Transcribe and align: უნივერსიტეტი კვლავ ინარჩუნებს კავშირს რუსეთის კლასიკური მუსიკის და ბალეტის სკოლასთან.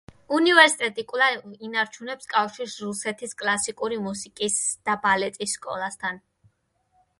უნივერსიტეტი 0.35 1.03
კვლავ 1.11 1.35
ინარჩუნებს 1.67 2.31
კავშირს 2.31 2.79
რუსეთის 2.87 3.37
კლასიკური 3.43 4.01
მუსიკის 4.07 4.59
და 4.89 4.99
ბალეტის 5.07 5.57
სკოლასთან. 5.61 6.23